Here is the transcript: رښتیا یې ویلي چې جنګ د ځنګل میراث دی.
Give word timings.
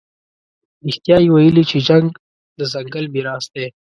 رښتیا 0.87 1.17
یې 1.23 1.29
ویلي 1.33 1.63
چې 1.71 1.77
جنګ 1.87 2.07
د 2.57 2.59
ځنګل 2.73 3.05
میراث 3.13 3.45
دی. 3.53 3.65